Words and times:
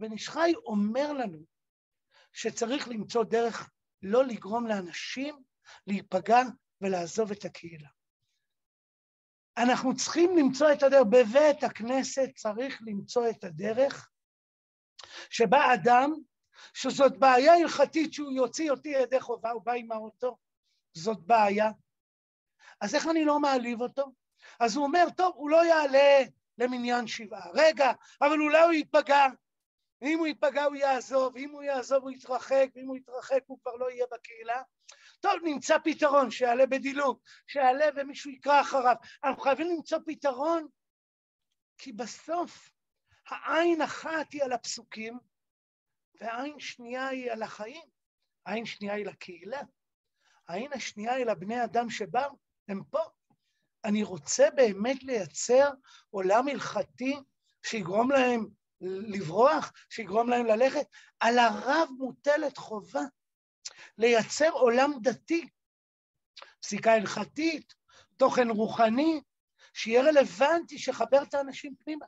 הבן 0.00 0.12
איש 0.12 0.28
חי 0.28 0.52
אומר 0.64 1.12
לנו 1.12 1.38
שצריך 2.32 2.88
למצוא 2.88 3.24
דרך 3.24 3.70
לא 4.02 4.24
לגרום 4.24 4.66
לאנשים 4.66 5.42
להיפגע 5.86 6.42
ולעזוב 6.80 7.30
את 7.30 7.44
הקהילה. 7.44 7.88
אנחנו 9.56 9.96
צריכים 9.96 10.30
למצוא 10.38 10.72
את 10.72 10.82
הדרך, 10.82 11.06
בבית 11.10 11.64
הכנסת 11.64 12.28
צריך 12.34 12.78
למצוא 12.86 13.30
את 13.30 13.44
הדרך 13.44 14.10
שבה 15.30 15.74
אדם, 15.74 16.12
שזאת 16.74 17.18
בעיה 17.18 17.54
הלכתית 17.54 18.12
שהוא 18.12 18.32
יוציא 18.32 18.70
אותי 18.70 18.88
ידי 18.88 19.20
חובה, 19.20 19.50
הוא 19.50 19.62
בא 19.62 19.72
עם 19.72 19.92
האוטו, 19.92 20.36
זאת 20.92 21.18
בעיה. 21.26 21.70
אז 22.80 22.94
איך 22.94 23.06
אני 23.06 23.24
לא 23.24 23.40
מעליב 23.40 23.80
אותו? 23.80 24.12
אז 24.60 24.76
הוא 24.76 24.84
אומר, 24.84 25.06
טוב, 25.16 25.34
הוא 25.36 25.50
לא 25.50 25.64
יעלה 25.64 26.24
למניין 26.58 27.06
שבעה. 27.06 27.50
רגע, 27.54 27.92
אבל 28.20 28.40
אולי 28.40 28.62
הוא 28.62 28.72
ייפגע. 28.72 29.26
אם 30.02 30.18
הוא 30.18 30.26
ייפגע 30.26 30.64
הוא 30.64 30.76
יעזוב, 30.76 31.36
אם 31.36 31.50
הוא 31.50 31.62
יעזוב 31.62 32.02
הוא 32.02 32.10
יתרחק, 32.10 32.66
ואם 32.74 32.88
הוא 32.88 32.96
יתרחק 32.96 33.40
הוא 33.46 33.58
כבר 33.62 33.76
לא 33.76 33.90
יהיה 33.90 34.06
בקהילה. 34.12 34.62
טוב, 35.20 35.32
נמצא 35.44 35.76
פתרון, 35.84 36.30
שיעלה 36.30 36.66
בדילוג, 36.66 37.20
שיעלה 37.46 37.86
ומישהו 37.96 38.30
יקרא 38.30 38.60
אחריו. 38.60 38.94
אנחנו 39.24 39.42
חייבים 39.42 39.66
למצוא 39.76 39.98
פתרון, 40.06 40.66
כי 41.78 41.92
בסוף 41.92 42.70
העין 43.28 43.82
אחת 43.82 44.32
היא 44.32 44.42
על 44.42 44.52
הפסוקים, 44.52 45.18
והעין 46.20 46.60
שנייה 46.60 47.08
היא 47.08 47.32
על 47.32 47.42
החיים. 47.42 47.88
העין 48.46 48.66
שנייה 48.66 48.94
היא 48.94 49.06
לקהילה. 49.06 49.60
העין 50.48 50.72
השנייה 50.72 51.12
היא 51.12 51.26
לבני 51.26 51.64
אדם 51.64 51.90
שבאו, 51.90 52.30
הם 52.68 52.82
פה. 52.90 53.00
אני 53.84 54.02
רוצה 54.02 54.48
באמת 54.54 55.02
לייצר 55.02 55.70
עולם 56.10 56.48
הלכתי 56.48 57.16
שיגרום 57.66 58.10
להם 58.10 58.46
לברוח, 58.80 59.72
שיגרום 59.90 60.28
להם 60.28 60.46
ללכת. 60.46 60.86
על 61.20 61.38
הרב 61.38 61.88
מוטלת 61.98 62.58
חובה 62.58 63.02
לייצר 63.98 64.50
עולם 64.50 64.92
דתי, 65.02 65.48
פסיקה 66.60 66.92
הלכתית, 66.92 67.74
תוכן 68.16 68.50
רוחני, 68.50 69.22
שיהיה 69.74 70.02
רלוונטי, 70.02 70.78
שיחבר 70.78 71.22
את 71.22 71.34
האנשים 71.34 71.74
פנימה. 71.84 72.06